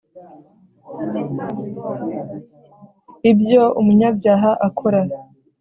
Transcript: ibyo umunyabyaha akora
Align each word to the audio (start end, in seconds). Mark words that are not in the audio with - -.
ibyo 3.31 3.63
umunyabyaha 3.79 4.49
akora 4.67 5.01